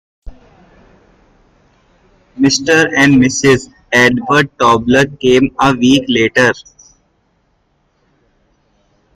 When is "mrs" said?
3.21-3.71